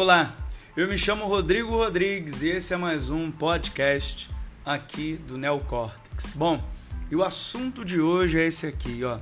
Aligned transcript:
Olá, 0.00 0.34
eu 0.74 0.88
me 0.88 0.96
chamo 0.96 1.26
Rodrigo 1.26 1.76
Rodrigues 1.76 2.40
e 2.40 2.48
esse 2.48 2.72
é 2.72 2.76
mais 2.78 3.10
um 3.10 3.30
podcast 3.30 4.30
aqui 4.64 5.20
do 5.28 5.36
Neocórtex. 5.36 6.32
Bom, 6.32 6.66
e 7.10 7.16
o 7.16 7.22
assunto 7.22 7.84
de 7.84 8.00
hoje 8.00 8.40
é 8.40 8.46
esse 8.46 8.66
aqui, 8.66 9.04
ó. 9.04 9.18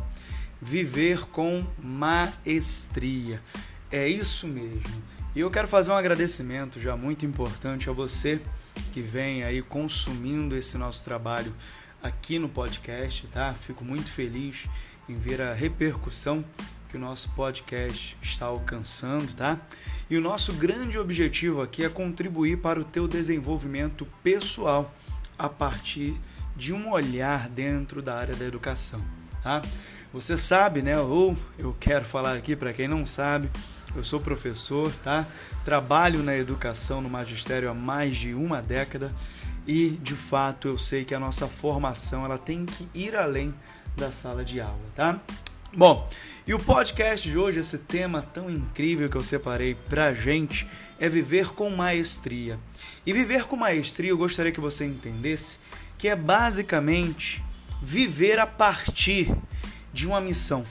Viver 0.63 1.27
com 1.33 1.67
maestria. 1.83 3.43
É 3.91 4.07
isso 4.07 4.47
mesmo. 4.47 5.03
E 5.35 5.41
eu 5.41 5.51
quero 5.51 5.67
fazer 5.67 5.91
um 5.91 5.97
agradecimento 5.97 6.81
já 6.81 6.97
muito 6.97 7.27
importante 7.27 7.91
a 7.91 7.93
você 7.93 8.41
que 8.93 9.03
vem 9.03 9.43
aí 9.43 9.61
consumindo 9.63 10.55
esse 10.55 10.79
nosso 10.79 11.03
trabalho 11.05 11.53
aqui 12.01 12.39
no 12.39 12.49
podcast, 12.49 13.27
tá? 13.27 13.53
Fico 13.53 13.85
muito 13.85 14.13
feliz 14.13 14.67
em 15.09 15.19
ver 15.19 15.43
a 15.43 15.53
repercussão 15.53 16.45
que 16.89 16.97
o 16.97 17.01
nosso 17.01 17.29
podcast 17.31 18.17
está 18.23 18.47
alcançando, 18.47 19.35
tá? 19.35 19.59
E 20.09 20.17
o 20.17 20.21
nosso 20.21 20.55
grande 20.55 20.99
objetivo 20.99 21.61
aqui 21.61 21.85
é 21.85 21.89
contribuir 21.89 22.59
para 22.59 22.81
o 22.81 22.85
teu 22.85 23.07
desenvolvimento 23.07 24.07
pessoal 24.23 24.95
a 25.39 25.49
partir 25.49 26.19
de 26.57 26.73
um 26.73 26.91
olhar 26.91 27.49
dentro 27.49 28.01
da 28.01 28.17
área 28.17 28.35
da 28.35 28.45
educação, 28.45 29.01
tá? 29.43 29.63
Você 30.13 30.39
sabe, 30.39 30.81
né? 30.81 30.99
Ou 30.99 31.37
eu 31.59 31.77
quero 31.79 32.05
falar 32.05 32.35
aqui 32.37 32.57
para 32.57 32.73
quem 32.73 32.89
não 32.89 33.05
sabe, 33.05 33.51
eu 33.95 34.03
sou 34.03 34.19
professor, 34.19 34.91
tá? 35.05 35.27
Trabalho 35.65 36.23
na 36.23 36.37
educação 36.37 37.03
no 37.03 37.11
magistério 37.11 37.71
há 37.71 37.75
mais 37.75 38.17
de 38.17 38.33
uma 38.33 38.63
década 38.63 39.13
e, 39.67 39.91
de 40.03 40.15
fato, 40.15 40.67
eu 40.67 40.79
sei 40.79 41.05
que 41.05 41.15
a 41.15 41.21
nossa 41.21 41.47
formação 41.47 42.25
ela 42.25 42.39
tem 42.39 42.65
que 42.65 42.89
ir 42.95 43.15
além 43.15 43.55
da 43.95 44.11
sala 44.11 44.43
de 44.43 44.61
aula, 44.61 44.81
tá? 44.95 45.21
Bom, 45.77 46.09
e 46.47 46.55
o 46.55 46.59
podcast 46.59 47.29
de 47.29 47.37
hoje, 47.37 47.61
esse 47.61 47.77
tema 47.77 48.23
tão 48.23 48.49
incrível 48.49 49.11
que 49.11 49.17
eu 49.17 49.23
separei 49.23 49.75
pra 49.75 50.15
gente, 50.15 50.67
é 50.99 51.11
viver 51.11 51.51
com 51.51 51.69
maestria. 51.69 52.59
E 53.05 53.13
viver 53.13 53.45
com 53.45 53.55
maestria, 53.55 54.09
eu 54.09 54.17
gostaria 54.17 54.51
que 54.51 54.61
você 54.61 54.87
entendesse 54.87 55.59
que 55.99 56.09
é 56.09 56.17
basicamente 56.17 57.45
viver 57.83 58.39
a 58.39 58.47
partir 58.47 59.31
de 59.93 60.07
uma 60.07 60.23
missão, 60.23 60.65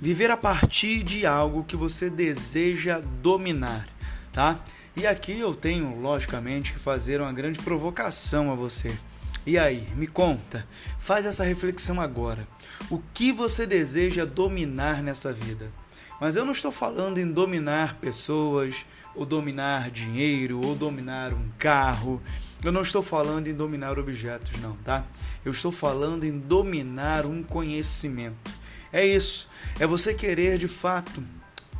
viver 0.00 0.32
a 0.32 0.36
partir 0.36 1.04
de 1.04 1.24
algo 1.24 1.62
que 1.62 1.76
você 1.76 2.10
deseja 2.10 3.00
dominar, 3.22 3.86
tá? 4.32 4.58
E 4.96 5.06
aqui 5.06 5.38
eu 5.38 5.54
tenho, 5.54 6.00
logicamente, 6.00 6.72
que 6.72 6.78
fazer 6.78 7.20
uma 7.20 7.32
grande 7.32 7.60
provocação 7.60 8.50
a 8.50 8.56
você. 8.56 8.98
E 9.46 9.58
aí, 9.58 9.88
me 9.96 10.06
conta, 10.06 10.66
faz 10.98 11.24
essa 11.24 11.44
reflexão 11.44 12.00
agora. 12.00 12.46
O 12.90 13.00
que 13.14 13.32
você 13.32 13.66
deseja 13.66 14.24
dominar 14.24 15.02
nessa 15.02 15.32
vida? 15.32 15.72
Mas 16.20 16.36
eu 16.36 16.44
não 16.44 16.52
estou 16.52 16.70
falando 16.70 17.18
em 17.18 17.30
dominar 17.30 17.96
pessoas, 17.96 18.84
ou 19.14 19.24
dominar 19.24 19.90
dinheiro, 19.90 20.60
ou 20.62 20.74
dominar 20.74 21.32
um 21.32 21.48
carro. 21.58 22.22
Eu 22.62 22.70
não 22.70 22.82
estou 22.82 23.02
falando 23.02 23.48
em 23.48 23.54
dominar 23.54 23.98
objetos, 23.98 24.60
não, 24.60 24.76
tá? 24.76 25.04
Eu 25.44 25.52
estou 25.52 25.72
falando 25.72 26.24
em 26.24 26.38
dominar 26.38 27.24
um 27.24 27.42
conhecimento. 27.42 28.50
É 28.92 29.04
isso. 29.04 29.48
É 29.78 29.86
você 29.86 30.12
querer 30.12 30.58
de 30.58 30.68
fato 30.68 31.22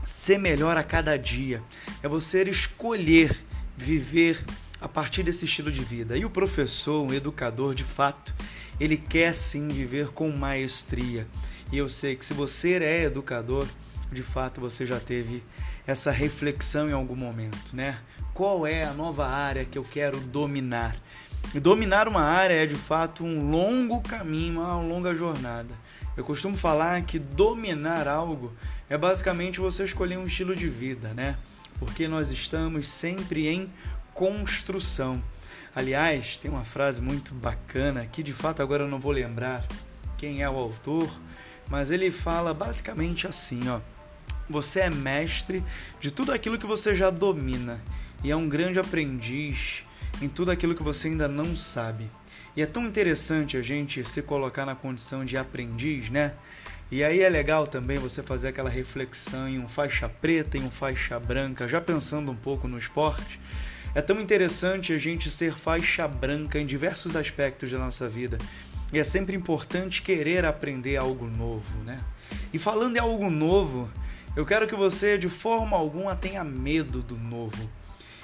ser 0.03 0.39
melhor 0.39 0.77
a 0.77 0.83
cada 0.83 1.19
dia. 1.19 1.63
É 2.03 2.09
você 2.09 2.43
escolher 2.45 3.39
viver 3.77 4.43
a 4.81 4.89
partir 4.89 5.23
desse 5.23 5.45
estilo 5.45 5.71
de 5.71 5.85
vida. 5.85 6.17
E 6.17 6.25
o 6.25 6.31
professor, 6.31 7.03
um 7.03 7.13
educador 7.13 7.75
de 7.75 7.85
fato, 7.85 8.35
ele 8.79 8.97
quer 8.97 9.35
sim 9.35 9.69
viver 9.69 10.09
com 10.09 10.31
maestria. 10.31 11.27
E 11.71 11.79
eu 11.79 11.89
sei 11.89 12.17
que 12.17 12.25
se 12.25 12.35
você 12.35 12.83
é 12.83 13.03
educador, 13.03 13.67
de 14.11 14.23
fato 14.23 14.61
você 14.61 14.87
já 14.87 14.99
teve 14.99 15.43
essa 15.87 16.11
reflexão 16.11 16.89
em 16.89 16.93
algum 16.93 17.17
momento, 17.17 17.75
né? 17.75 17.99
Qual 18.33 18.67
é 18.67 18.85
a 18.85 18.93
nova 18.93 19.27
área 19.27 19.65
que 19.65 19.77
eu 19.77 19.85
quero 19.85 20.19
dominar? 20.21 20.97
E 21.55 21.61
dominar 21.61 22.07
uma 22.09 22.23
área 22.23 22.55
é 22.55 22.67
de 22.67 22.77
fato 22.77 23.25
um 23.25 23.51
longo 23.51 24.01
caminho, 24.01 24.61
uma 24.61 24.81
longa 24.81 25.15
jornada. 25.15 25.75
Eu 26.17 26.25
costumo 26.25 26.57
falar 26.57 27.03
que 27.03 27.19
dominar 27.19 28.07
algo 28.07 28.53
é 28.89 28.97
basicamente 28.97 29.61
você 29.61 29.85
escolher 29.85 30.19
um 30.19 30.27
estilo 30.27 30.55
de 30.55 30.69
vida, 30.69 31.15
né? 31.15 31.37
Porque 31.79 32.07
nós 32.07 32.31
estamos 32.31 32.89
sempre 32.89 33.49
em 33.49 33.71
construção. 34.15 35.23
Aliás, 35.75 36.39
tem 36.39 36.51
uma 36.51 36.65
frase 36.65 37.01
muito 37.01 37.33
bacana 37.33 38.07
que 38.07 38.23
de 38.23 38.33
fato 38.33 38.63
agora 38.63 38.85
eu 38.85 38.89
não 38.89 38.99
vou 38.99 39.13
lembrar 39.13 39.65
quem 40.19 40.43
é 40.43 40.51
o 40.51 40.57
autor, 40.57 41.11
mas 41.69 41.91
ele 41.91 42.11
fala 42.11 42.53
basicamente 42.53 43.27
assim, 43.27 43.69
ó: 43.69 43.81
Você 44.49 44.81
é 44.81 44.91
mestre 44.91 45.65
de 46.01 46.11
tudo 46.11 46.33
aquilo 46.33 46.59
que 46.59 46.67
você 46.67 46.95
já 46.95 47.11
domina 47.11 47.81
e 48.23 48.31
é 48.31 48.37
um 48.37 48.49
grande 48.49 48.79
aprendiz 48.79 49.85
em 50.21 50.29
tudo 50.29 50.51
aquilo 50.51 50.75
que 50.75 50.83
você 50.83 51.09
ainda 51.09 51.29
não 51.29 51.57
sabe. 51.57 52.11
E 52.57 52.63
é 52.63 52.67
tão 52.67 52.85
interessante 52.85 53.57
a 53.57 53.63
gente 53.63 54.07
se 54.09 54.23
colocar 54.23 54.67
na 54.67 54.75
condição 54.75 55.25
de 55.25 55.37
aprendiz, 55.37 56.11
né? 56.11 56.35
E 56.91 57.05
aí 57.05 57.21
é 57.21 57.29
legal 57.29 57.69
também 57.69 57.99
você 57.99 58.21
fazer 58.21 58.49
aquela 58.49 58.69
reflexão 58.69 59.49
em 59.49 59.61
um 59.61 59.69
faixa 59.69 60.09
preta 60.09 60.59
e 60.59 60.61
um 60.61 60.71
faixa 60.71 61.21
branca, 61.21 61.69
já 61.69 61.81
pensando 61.81 62.33
um 62.33 62.37
pouco 62.37 62.67
no 62.67 62.77
esporte, 62.77 63.39
é 63.95 64.01
tão 64.01 64.21
interessante 64.21 64.93
a 64.93 64.99
gente 64.99 65.31
ser 65.31 65.55
faixa 65.55 66.07
branca 66.07 66.59
em 66.59 66.67
diversos 66.67 67.17
aspectos 67.17 67.71
da 67.71 67.79
nossa 67.79 68.09
vida. 68.09 68.39
E 68.93 68.99
é 68.99 69.05
sempre 69.05 69.37
importante 69.37 70.03
querer 70.03 70.45
aprender 70.45 70.97
algo 70.97 71.27
novo, 71.27 71.79
né? 71.85 72.01
E 72.53 72.59
falando 72.59 72.97
em 72.97 73.01
algo 73.01 73.31
novo, 73.31 73.91
eu 74.37 74.47
quero 74.47 74.67
que 74.67 74.75
você 74.75 75.19
de 75.19 75.29
forma 75.29 75.77
alguma 75.77 76.15
tenha 76.15 76.43
medo 76.45 77.03
do 77.03 77.17
novo. 77.17 77.71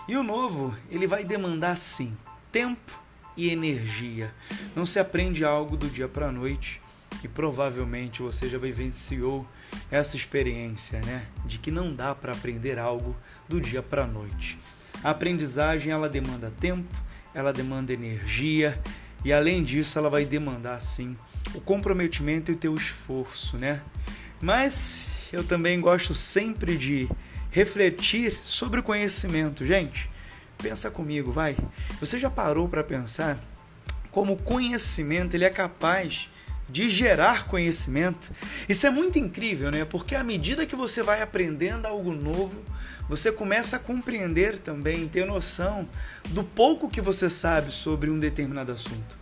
E 0.09 0.17
o 0.17 0.23
novo, 0.23 0.77
ele 0.91 1.07
vai 1.07 1.25
demandar 1.25 1.77
sim 1.77 2.17
tempo 2.53 3.03
e 3.37 3.51
energia. 3.51 4.33
Não 4.75 4.87
se 4.87 4.99
aprende 4.99 5.45
algo 5.45 5.77
do 5.77 5.89
dia 5.89 6.09
para 6.09 6.29
a 6.29 6.33
noite 6.33 6.81
e 7.23 7.29
provavelmente 7.29 8.23
você 8.23 8.49
já 8.49 8.59
vivenciou 8.59 9.47
essa 9.91 10.17
experiência, 10.17 11.01
né, 11.01 11.27
de 11.45 11.59
que 11.59 11.71
não 11.71 11.95
dá 11.95 12.15
para 12.15 12.33
aprender 12.33 12.79
algo 12.79 13.17
do 13.49 13.61
dia 13.61 13.83
para 13.83 14.05
a 14.05 14.07
noite. 14.07 14.59
A 15.03 15.11
aprendizagem 15.11 15.93
ela 15.93 16.09
demanda 16.09 16.53
tempo, 16.59 16.95
ela 17.35 17.53
demanda 17.53 17.93
energia 17.93 18.81
e 19.25 19.33
além 19.33 19.63
disso 19.63 19.99
ela 19.99 20.11
vai 20.11 20.25
demandar 20.25 20.81
sim 20.81 21.17
o 21.55 21.61
comprometimento 21.61 22.51
e 22.51 22.55
o 22.55 22.59
teu 22.59 22.75
esforço, 22.75 23.57
né? 23.57 23.83
Mas 24.41 25.29
eu 25.33 25.45
também 25.45 25.81
gosto 25.81 26.15
sempre 26.15 26.77
de 26.77 27.09
refletir 27.51 28.39
sobre 28.43 28.81
o 28.81 28.83
conhecimento, 28.83 29.65
gente. 29.65 30.11
Pensa 30.59 30.91
comigo, 30.91 31.33
vai. 31.33 31.57
Você 32.01 32.19
já 32.19 32.31
parou 32.31 32.69
para 32.69 32.85
pensar 32.85 33.39
como 34.11 34.33
o 34.33 34.37
conhecimento 34.37 35.35
ele 35.35 35.45
é 35.45 35.51
capaz 35.51 36.31
de 36.69 36.89
gerar 36.89 37.47
conhecimento. 37.47 38.31
Isso 38.69 38.87
é 38.87 38.91
muito 38.91 39.19
incrível, 39.19 39.71
né? 39.71 39.85
Porque 39.85 40.15
à 40.15 40.25
medida 40.25 40.67
que 40.67 40.77
você 40.77 41.03
vai 41.03 41.23
aprendendo 41.23 41.87
algo 41.87 42.13
novo, 42.13 42.63
você 43.09 43.31
começa 43.31 43.77
a 43.77 43.79
compreender 43.79 44.59
também, 44.59 45.07
ter 45.07 45.25
noção 45.27 45.89
do 46.31 46.43
pouco 46.43 46.91
que 46.91 47.01
você 47.01 47.31
sabe 47.31 47.73
sobre 47.73 48.11
um 48.11 48.19
determinado 48.19 48.73
assunto. 48.73 49.17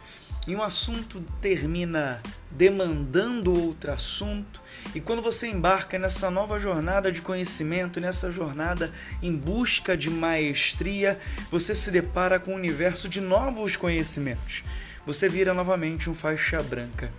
E 0.46 0.54
um 0.54 0.62
assunto 0.62 1.22
termina 1.40 2.22
demandando 2.50 3.52
outro 3.52 3.90
assunto, 3.90 4.62
e 4.94 5.00
quando 5.00 5.22
você 5.22 5.48
embarca 5.48 5.98
nessa 5.98 6.30
nova 6.30 6.58
jornada 6.58 7.10
de 7.10 7.22
conhecimento, 7.22 8.00
nessa 8.00 8.30
jornada 8.30 8.92
em 9.22 9.34
busca 9.34 9.96
de 9.96 10.10
maestria, 10.10 11.18
você 11.50 11.74
se 11.74 11.90
depara 11.90 12.38
com 12.38 12.52
um 12.52 12.56
universo 12.56 13.08
de 13.08 13.20
novos 13.20 13.74
conhecimentos. 13.74 14.62
Você 15.06 15.28
vira 15.28 15.52
novamente 15.52 16.08
um 16.08 16.14
faixa 16.14 16.62
branca. 16.62 17.10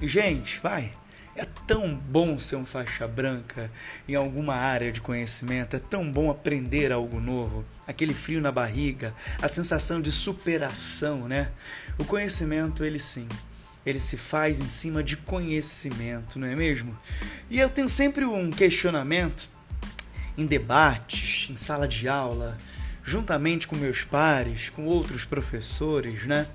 E, 0.00 0.06
gente, 0.06 0.60
vai, 0.60 0.92
é 1.34 1.46
tão 1.66 1.94
bom 1.94 2.38
ser 2.38 2.56
um 2.56 2.66
faixa 2.66 3.06
branca 3.08 3.70
em 4.06 4.14
alguma 4.14 4.54
área 4.54 4.92
de 4.92 5.00
conhecimento, 5.00 5.74
é 5.74 5.78
tão 5.78 6.10
bom 6.10 6.30
aprender 6.30 6.92
algo 6.92 7.20
novo, 7.20 7.64
aquele 7.86 8.12
frio 8.12 8.40
na 8.40 8.52
barriga, 8.52 9.14
a 9.40 9.48
sensação 9.48 10.00
de 10.00 10.12
superação, 10.12 11.26
né? 11.28 11.50
O 11.98 12.04
conhecimento, 12.04 12.84
ele 12.84 12.98
sim, 12.98 13.26
ele 13.86 14.00
se 14.00 14.16
faz 14.16 14.60
em 14.60 14.66
cima 14.66 15.02
de 15.02 15.16
conhecimento, 15.16 16.38
não 16.38 16.46
é 16.46 16.54
mesmo? 16.54 16.98
E 17.48 17.58
eu 17.58 17.70
tenho 17.70 17.88
sempre 17.88 18.24
um 18.24 18.50
questionamento 18.50 19.48
em 20.36 20.44
debates, 20.44 21.48
em 21.50 21.56
sala 21.56 21.88
de 21.88 22.08
aula, 22.08 22.58
juntamente 23.02 23.66
com 23.66 23.76
meus 23.76 24.02
pares, 24.02 24.68
com 24.68 24.84
outros 24.84 25.24
professores, 25.24 26.26
né? 26.26 26.46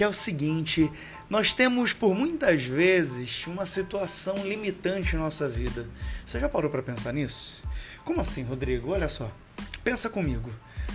Que 0.00 0.04
é 0.04 0.08
o 0.08 0.14
seguinte: 0.14 0.90
nós 1.28 1.52
temos 1.52 1.92
por 1.92 2.14
muitas 2.14 2.62
vezes 2.62 3.46
uma 3.46 3.66
situação 3.66 4.34
limitante 4.38 5.14
em 5.14 5.18
nossa 5.18 5.46
vida. 5.46 5.86
Você 6.24 6.40
já 6.40 6.48
parou 6.48 6.70
para 6.70 6.82
pensar 6.82 7.12
nisso? 7.12 7.62
Como 8.02 8.18
assim, 8.18 8.42
Rodrigo? 8.42 8.92
Olha 8.92 9.10
só. 9.10 9.30
Pensa 9.84 10.08
comigo. 10.08 10.50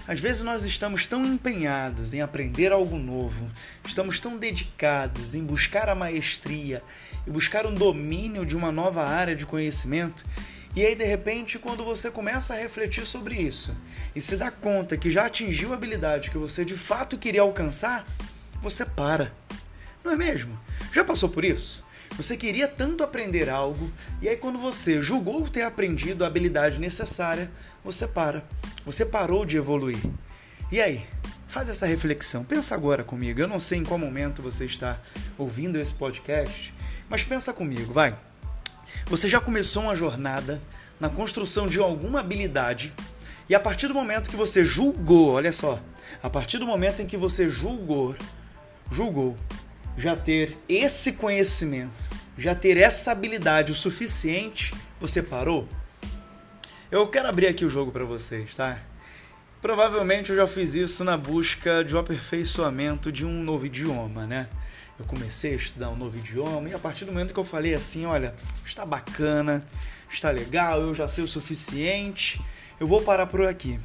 Às 0.07 0.19
vezes 0.19 0.41
nós 0.41 0.63
estamos 0.63 1.05
tão 1.05 1.23
empenhados 1.23 2.15
em 2.15 2.21
aprender 2.21 2.71
algo 2.71 2.97
novo, 2.97 3.47
estamos 3.85 4.19
tão 4.19 4.37
dedicados 4.39 5.35
em 5.35 5.43
buscar 5.43 5.87
a 5.87 5.93
maestria 5.93 6.81
e 7.27 7.29
buscar 7.29 7.67
um 7.67 7.75
domínio 7.75 8.43
de 8.43 8.57
uma 8.57 8.71
nova 8.71 9.07
área 9.07 9.35
de 9.35 9.45
conhecimento, 9.45 10.25
E 10.75 10.85
aí, 10.85 10.93
de 10.93 11.05
repente, 11.05 11.57
quando 11.57 11.85
você 11.85 12.11
começa 12.11 12.53
a 12.53 12.57
refletir 12.57 13.05
sobre 13.05 13.35
isso 13.35 13.73
e 14.13 14.19
se 14.19 14.35
dá 14.35 14.51
conta 14.51 14.97
que 14.97 15.09
já 15.09 15.27
atingiu 15.27 15.71
a 15.71 15.75
habilidade 15.75 16.29
que 16.29 16.37
você 16.37 16.65
de 16.65 16.75
fato 16.75 17.17
queria 17.17 17.43
alcançar, 17.43 18.05
você 18.65 18.83
para. 18.83 19.31
Não 20.03 20.11
é 20.11 20.15
mesmo? 20.15 20.59
Já 20.91 21.03
passou 21.03 21.29
por 21.29 21.45
isso? 21.45 21.83
Você 22.17 22.35
queria 22.35 22.67
tanto 22.67 23.03
aprender 23.03 23.47
algo 23.47 23.91
e 24.19 24.27
aí, 24.27 24.35
quando 24.35 24.57
você 24.57 25.01
julgou 25.01 25.47
ter 25.47 25.61
aprendido 25.61 26.23
a 26.23 26.27
habilidade 26.27 26.79
necessária, 26.79 27.51
você 27.83 28.07
para. 28.07 28.43
Você 28.83 29.05
parou 29.05 29.45
de 29.45 29.55
evoluir. 29.55 30.01
E 30.71 30.81
aí? 30.81 31.05
Faz 31.47 31.69
essa 31.69 31.85
reflexão. 31.85 32.43
Pensa 32.43 32.73
agora 32.73 33.03
comigo. 33.03 33.39
Eu 33.39 33.47
não 33.47 33.59
sei 33.59 33.77
em 33.77 33.83
qual 33.83 33.99
momento 33.99 34.41
você 34.41 34.65
está 34.65 34.99
ouvindo 35.37 35.79
esse 35.79 35.93
podcast, 35.93 36.73
mas 37.07 37.23
pensa 37.23 37.53
comigo, 37.53 37.93
vai. 37.93 38.17
Você 39.05 39.29
já 39.29 39.39
começou 39.39 39.83
uma 39.83 39.95
jornada 39.95 40.59
na 40.99 41.07
construção 41.07 41.67
de 41.67 41.79
alguma 41.79 42.21
habilidade 42.21 42.91
e 43.47 43.53
a 43.53 43.59
partir 43.59 43.87
do 43.87 43.93
momento 43.93 44.29
que 44.29 44.35
você 44.35 44.65
julgou, 44.65 45.33
olha 45.33 45.53
só, 45.53 45.79
a 46.23 46.29
partir 46.29 46.57
do 46.57 46.65
momento 46.65 47.01
em 47.01 47.05
que 47.05 47.15
você 47.15 47.47
julgou, 47.47 48.15
julgou 48.91 49.37
já 49.97 50.15
ter 50.15 50.57
esse 50.67 51.13
conhecimento, 51.13 51.93
já 52.37 52.53
ter 52.53 52.77
essa 52.77 53.11
habilidade 53.11 53.71
o 53.71 53.75
suficiente, 53.75 54.73
você 54.99 55.21
parou? 55.21 55.67
Eu 56.91 57.07
quero 57.07 57.27
abrir 57.27 57.47
aqui 57.47 57.65
o 57.65 57.69
jogo 57.69 57.91
para 57.91 58.05
vocês, 58.05 58.55
tá? 58.55 58.81
Provavelmente 59.61 60.29
eu 60.29 60.35
já 60.35 60.47
fiz 60.47 60.75
isso 60.75 61.03
na 61.03 61.17
busca 61.17 61.83
de 61.83 61.95
um 61.95 61.99
aperfeiçoamento 61.99 63.11
de 63.11 63.25
um 63.25 63.43
novo 63.43 63.65
idioma, 63.65 64.27
né? 64.27 64.47
eu 64.97 65.05
comecei 65.05 65.53
a 65.53 65.55
estudar 65.55 65.89
um 65.89 65.95
novo 65.95 66.17
idioma 66.17 66.69
e 66.69 66.73
a 66.73 66.79
partir 66.79 67.05
do 67.05 67.11
momento 67.11 67.33
que 67.33 67.39
eu 67.39 67.43
falei 67.43 67.73
assim, 67.73 68.05
olha, 68.05 68.33
está 68.65 68.85
bacana, 68.85 69.65
está 70.09 70.31
legal, 70.31 70.81
eu 70.81 70.93
já 70.93 71.07
sei 71.07 71.23
o 71.23 71.27
suficiente, 71.27 72.41
eu 72.79 72.87
vou 72.87 73.01
parar 73.01 73.25
por 73.27 73.45
aqui. 73.45 73.79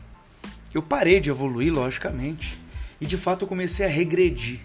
Eu 0.73 0.83
parei 0.83 1.19
de 1.19 1.31
evoluir, 1.31 1.73
logicamente, 1.73 2.57
e 3.01 3.07
de 3.07 3.17
fato 3.17 3.45
eu 3.45 3.49
comecei 3.49 3.85
a 3.85 3.89
regredir. 3.89 4.61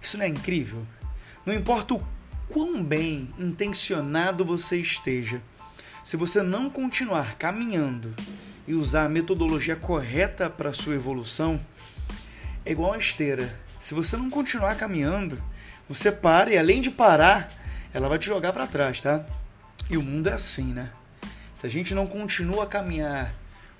Isso 0.00 0.16
não 0.16 0.24
é 0.24 0.28
incrível? 0.28 0.86
Não 1.44 1.54
importa 1.54 1.94
o 1.94 2.06
quão 2.48 2.82
bem 2.82 3.32
intencionado 3.38 4.44
você 4.44 4.76
esteja, 4.78 5.40
se 6.02 6.16
você 6.16 6.42
não 6.42 6.70
continuar 6.70 7.36
caminhando 7.36 8.14
e 8.66 8.74
usar 8.74 9.04
a 9.04 9.08
metodologia 9.08 9.76
correta 9.76 10.48
para 10.48 10.72
sua 10.72 10.94
evolução, 10.94 11.60
é 12.64 12.72
igual 12.72 12.94
a 12.94 12.98
esteira. 12.98 13.54
Se 13.78 13.94
você 13.94 14.16
não 14.16 14.30
continuar 14.30 14.74
caminhando, 14.76 15.42
você 15.88 16.10
para 16.10 16.50
e 16.50 16.58
além 16.58 16.80
de 16.80 16.90
parar, 16.90 17.52
ela 17.92 18.08
vai 18.08 18.18
te 18.18 18.26
jogar 18.26 18.52
para 18.52 18.66
trás, 18.66 19.02
tá? 19.02 19.24
E 19.88 19.96
o 19.96 20.02
mundo 20.02 20.28
é 20.28 20.32
assim, 20.32 20.72
né? 20.72 20.90
Se 21.54 21.66
a 21.66 21.70
gente 21.70 21.94
não 21.94 22.06
continua 22.06 22.64
a 22.64 22.66
caminhar 22.66 23.34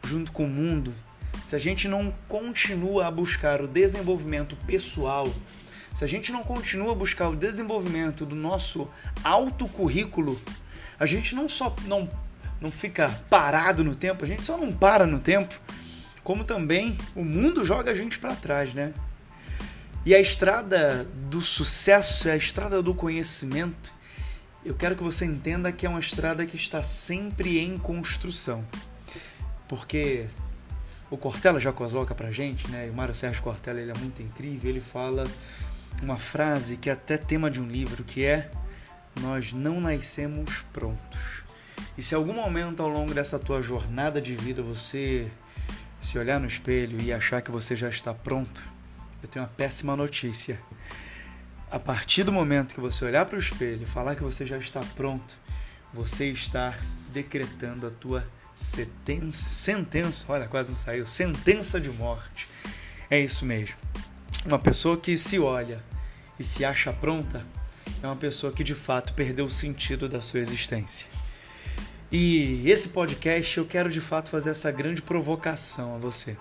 junto 0.04 0.32
com 0.32 0.44
o 0.44 0.48
mundo, 0.48 0.94
se 1.44 1.56
a 1.56 1.58
gente 1.58 1.88
não 1.88 2.12
continua 2.28 3.06
a 3.06 3.10
buscar 3.10 3.62
o 3.62 3.68
desenvolvimento 3.68 4.56
pessoal, 4.66 5.28
se 5.94 6.04
a 6.04 6.08
gente 6.08 6.32
não 6.32 6.42
continua 6.42 6.92
a 6.92 6.94
buscar 6.94 7.28
o 7.28 7.36
desenvolvimento 7.36 8.24
do 8.24 8.34
nosso 8.34 8.88
autocurrículo, 9.22 10.40
a 10.98 11.06
gente 11.06 11.34
não 11.34 11.48
só 11.48 11.74
não, 11.86 12.08
não 12.60 12.70
fica 12.70 13.08
parado 13.28 13.82
no 13.82 13.94
tempo, 13.94 14.24
a 14.24 14.28
gente 14.28 14.44
só 14.44 14.56
não 14.56 14.72
para 14.72 15.06
no 15.06 15.18
tempo, 15.18 15.54
como 16.22 16.44
também 16.44 16.96
o 17.14 17.24
mundo 17.24 17.64
joga 17.64 17.90
a 17.90 17.94
gente 17.94 18.18
para 18.18 18.34
trás, 18.34 18.74
né? 18.74 18.92
E 20.04 20.14
a 20.14 20.20
estrada 20.20 21.04
do 21.28 21.40
sucesso 21.40 22.28
é 22.28 22.32
a 22.32 22.36
estrada 22.36 22.82
do 22.82 22.94
conhecimento. 22.94 23.92
Eu 24.64 24.74
quero 24.74 24.96
que 24.96 25.02
você 25.02 25.26
entenda 25.26 25.70
que 25.72 25.84
é 25.84 25.88
uma 25.88 26.00
estrada 26.00 26.46
que 26.46 26.56
está 26.56 26.82
sempre 26.82 27.58
em 27.58 27.76
construção. 27.76 28.64
Porque 29.68 30.26
o 31.10 31.16
Cortella 31.18 31.60
já 31.60 31.72
coloca 31.72 32.14
pra 32.14 32.30
gente, 32.30 32.68
né? 32.70 32.86
E 32.86 32.90
o 32.90 32.94
Mário 32.94 33.14
Sérgio 33.14 33.42
Cortella 33.42 33.80
ele 33.80 33.90
é 33.90 33.98
muito 33.98 34.22
incrível. 34.22 34.70
Ele 34.70 34.80
fala 34.80 35.26
uma 36.02 36.18
frase 36.18 36.76
que 36.76 36.88
é 36.88 36.92
até 36.92 37.16
tema 37.16 37.50
de 37.50 37.60
um 37.60 37.66
livro, 37.66 38.04
que 38.04 38.24
é 38.24 38.50
nós 39.20 39.52
não 39.52 39.80
nascemos 39.80 40.62
prontos. 40.72 41.42
E 41.96 42.02
se 42.02 42.14
algum 42.14 42.32
momento 42.32 42.82
ao 42.82 42.88
longo 42.88 43.12
dessa 43.12 43.38
tua 43.38 43.60
jornada 43.60 44.20
de 44.20 44.34
vida 44.34 44.62
você 44.62 45.30
se 46.02 46.18
olhar 46.18 46.40
no 46.40 46.46
espelho 46.46 47.00
e 47.00 47.12
achar 47.12 47.42
que 47.42 47.50
você 47.50 47.76
já 47.76 47.88
está 47.88 48.14
pronto, 48.14 48.64
eu 49.22 49.28
tenho 49.28 49.44
uma 49.44 49.50
péssima 49.50 49.94
notícia. 49.94 50.58
A 51.70 51.78
partir 51.78 52.24
do 52.24 52.32
momento 52.32 52.74
que 52.74 52.80
você 52.80 53.04
olhar 53.04 53.26
para 53.26 53.36
o 53.36 53.40
espelho 53.40 53.82
e 53.82 53.86
falar 53.86 54.16
que 54.16 54.22
você 54.22 54.46
já 54.46 54.58
está 54.58 54.80
pronto, 54.96 55.38
você 55.92 56.30
está 56.30 56.76
decretando 57.12 57.86
a 57.86 57.90
tua 57.90 58.26
sentença, 58.54 59.50
sentença, 59.50 60.24
olha, 60.28 60.46
quase 60.46 60.70
não 60.70 60.76
saiu, 60.76 61.06
sentença 61.06 61.80
de 61.80 61.90
morte. 61.90 62.48
É 63.08 63.18
isso 63.18 63.44
mesmo. 63.44 63.76
Uma 64.46 64.58
pessoa 64.58 64.96
que 64.96 65.18
se 65.18 65.38
olha 65.38 65.84
e 66.38 66.42
se 66.42 66.64
acha 66.64 66.90
pronta 66.94 67.44
é 68.02 68.06
uma 68.06 68.16
pessoa 68.16 68.50
que 68.50 68.64
de 68.64 68.74
fato 68.74 69.12
perdeu 69.12 69.44
o 69.44 69.50
sentido 69.50 70.08
da 70.08 70.22
sua 70.22 70.40
existência. 70.40 71.06
E 72.10 72.68
esse 72.68 72.88
podcast 72.88 73.58
eu 73.58 73.66
quero 73.66 73.90
de 73.90 74.00
fato 74.00 74.30
fazer 74.30 74.50
essa 74.50 74.72
grande 74.72 75.02
provocação 75.02 75.94
a 75.94 75.98
você. 75.98 76.38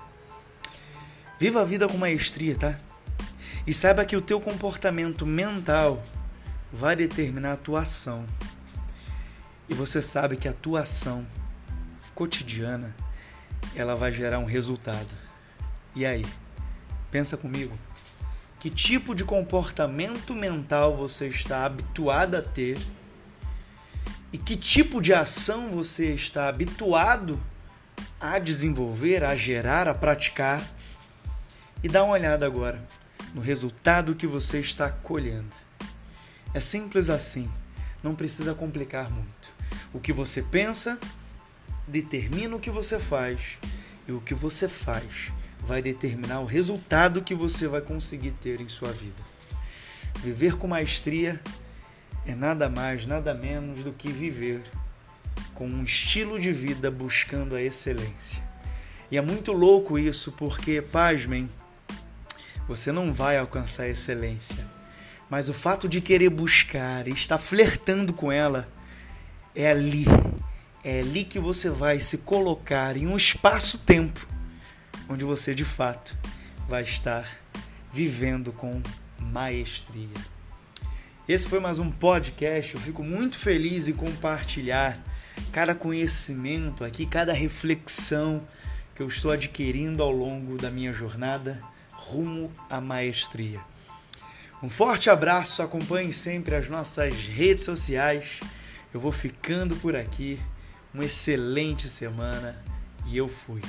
Viva 1.37 1.61
a 1.61 1.65
vida 1.65 1.89
com 1.89 1.97
maestria, 1.97 2.55
tá? 2.55 2.79
E 3.67 3.73
saiba 3.73 4.05
que 4.05 4.15
o 4.15 4.21
teu 4.21 4.39
comportamento 4.39 5.25
mental 5.25 6.01
vai 6.71 6.95
determinar 6.95 7.53
a 7.53 7.57
tua 7.57 7.81
ação. 7.81 8.25
E 9.67 9.73
você 9.73 10.01
sabe 10.01 10.37
que 10.37 10.47
a 10.47 10.53
tua 10.53 10.81
ação 10.81 11.27
cotidiana 12.15 12.95
ela 13.75 13.93
vai 13.93 14.13
gerar 14.13 14.39
um 14.39 14.45
resultado. 14.45 15.13
E 15.93 16.05
aí? 16.05 16.25
Pensa 17.11 17.35
comigo. 17.35 17.77
Que 18.59 18.69
tipo 18.69 19.15
de 19.15 19.23
comportamento 19.23 20.33
mental 20.33 20.95
você 20.95 21.27
está 21.27 21.65
habituado 21.65 22.35
a 22.35 22.41
ter? 22.41 22.77
E 24.33 24.37
que 24.37 24.55
tipo 24.55 25.01
de 25.01 25.13
ação 25.13 25.69
você 25.69 26.13
está 26.13 26.47
habituado 26.47 27.41
a 28.19 28.37
desenvolver, 28.37 29.23
a 29.23 29.35
gerar, 29.35 29.87
a 29.87 29.93
praticar? 29.93 30.61
e 31.83 31.87
dá 31.87 32.03
uma 32.03 32.13
olhada 32.13 32.45
agora 32.45 32.81
no 33.33 33.41
resultado 33.41 34.15
que 34.15 34.27
você 34.27 34.59
está 34.59 34.89
colhendo. 34.89 35.51
É 36.53 36.59
simples 36.59 37.09
assim, 37.09 37.49
não 38.03 38.15
precisa 38.15 38.53
complicar 38.53 39.09
muito. 39.09 39.53
O 39.93 39.99
que 39.99 40.11
você 40.11 40.41
pensa 40.41 40.99
determina 41.87 42.55
o 42.55 42.59
que 42.59 42.69
você 42.69 42.99
faz, 42.99 43.57
e 44.07 44.11
o 44.11 44.21
que 44.21 44.33
você 44.33 44.67
faz 44.67 45.31
vai 45.69 45.83
determinar 45.83 46.39
o 46.39 46.45
resultado 46.45 47.21
que 47.21 47.35
você 47.35 47.67
vai 47.67 47.79
conseguir 47.79 48.31
ter 48.31 48.59
em 48.59 48.67
sua 48.67 48.91
vida. 48.91 49.21
Viver 50.15 50.57
com 50.57 50.67
maestria 50.67 51.39
é 52.25 52.33
nada 52.33 52.67
mais, 52.67 53.05
nada 53.05 53.35
menos 53.35 53.83
do 53.83 53.93
que 53.93 54.11
viver 54.11 54.63
com 55.53 55.67
um 55.67 55.83
estilo 55.83 56.39
de 56.39 56.51
vida 56.51 56.89
buscando 56.89 57.53
a 57.53 57.61
excelência. 57.61 58.41
E 59.11 59.17
é 59.17 59.21
muito 59.21 59.53
louco 59.53 59.99
isso, 59.99 60.31
porque, 60.31 60.81
pasmem, 60.81 61.47
você 62.67 62.91
não 62.91 63.13
vai 63.13 63.37
alcançar 63.37 63.83
a 63.83 63.89
excelência. 63.89 64.65
Mas 65.29 65.49
o 65.49 65.53
fato 65.53 65.87
de 65.87 66.01
querer 66.01 66.31
buscar 66.31 67.07
e 67.07 67.11
estar 67.11 67.37
flertando 67.37 68.11
com 68.11 68.31
ela 68.31 68.67
é 69.53 69.69
ali. 69.69 70.05
É 70.83 71.01
ali 71.01 71.23
que 71.23 71.37
você 71.37 71.69
vai 71.69 71.99
se 71.99 72.19
colocar 72.19 72.97
em 72.97 73.05
um 73.05 73.15
espaço-tempo 73.15 74.38
onde 75.09 75.25
você 75.25 75.55
de 75.55 75.65
fato 75.65 76.15
vai 76.67 76.83
estar 76.83 77.27
vivendo 77.91 78.53
com 78.53 78.79
maestria. 79.19 80.07
Esse 81.27 81.47
foi 81.47 81.59
mais 81.59 81.79
um 81.79 81.89
podcast. 81.89 82.75
Eu 82.75 82.79
fico 82.79 83.03
muito 83.03 83.37
feliz 83.37 83.87
em 83.87 83.93
compartilhar 83.93 85.03
cada 85.51 85.73
conhecimento 85.73 86.83
aqui, 86.83 87.07
cada 87.07 87.33
reflexão 87.33 88.47
que 88.93 89.01
eu 89.01 89.07
estou 89.07 89.31
adquirindo 89.31 90.03
ao 90.03 90.11
longo 90.11 90.57
da 90.57 90.69
minha 90.69 90.93
jornada 90.93 91.59
rumo 91.91 92.51
à 92.69 92.79
maestria. 92.79 93.59
Um 94.61 94.69
forte 94.69 95.09
abraço, 95.09 95.63
acompanhe 95.63 96.13
sempre 96.13 96.55
as 96.55 96.69
nossas 96.69 97.13
redes 97.13 97.63
sociais. 97.63 98.39
Eu 98.93 98.99
vou 98.99 99.11
ficando 99.11 99.75
por 99.77 99.95
aqui. 99.95 100.39
Uma 100.93 101.05
excelente 101.05 101.87
semana 101.87 102.61
e 103.05 103.15
eu 103.15 103.27
fui. 103.27 103.61